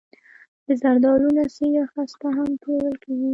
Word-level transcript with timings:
د 0.65 0.67
زردالو 0.81 1.27
نڅي 1.37 1.67
یا 1.77 1.85
خسته 1.91 2.27
هم 2.37 2.49
پلورل 2.61 2.95
کیږي. 3.03 3.29